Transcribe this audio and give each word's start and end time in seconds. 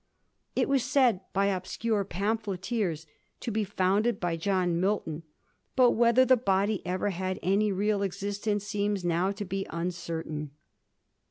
It 0.55 0.67
was 0.67 0.81
said 0.83 1.19
by 1.31 1.45
obscure 1.45 2.03
pamphleteers 2.03 3.05
to 3.39 3.51
be 3.51 3.63
founded 3.63 4.19
by 4.19 4.35
John 4.35 4.79
Milton; 4.79 5.21
but 5.75 5.91
whether 5.91 6.25
the 6.25 6.35
body 6.35 6.81
ever 6.83 7.11
had 7.11 7.37
any 7.43 7.71
real 7.71 8.01
existence 8.01 8.65
seems 8.65 9.05
now 9.05 9.29
to 9.29 9.45
be 9.45 9.67
uncertain. 9.69 10.53